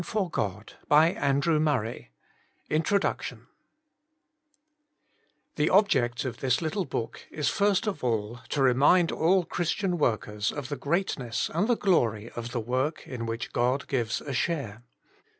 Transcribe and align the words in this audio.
REVELL 0.15 0.31
COMPANY 0.31 1.61
(August) 1.61 2.07
INTRODUCTION 2.71 3.45
THE 5.57 5.69
object 5.69 6.25
of 6.25 6.37
this 6.37 6.59
little 6.59 6.85
book 6.85 7.21
is 7.29 7.49
first 7.49 7.85
of 7.85 8.03
all 8.03 8.39
to 8.49 8.63
remind 8.63 9.11
all 9.11 9.45
Christian 9.45 9.99
workers 9.99 10.51
of 10.51 10.69
the 10.69 10.75
greatness 10.75 11.51
and 11.53 11.67
the 11.67 11.77
glory 11.77 12.31
of 12.31 12.49
the 12.51 12.59
work 12.59 13.05
in 13.07 13.27
which 13.27 13.53
God 13.53 13.87
gives 13.87 14.21
a 14.21 14.33
share. 14.33 14.81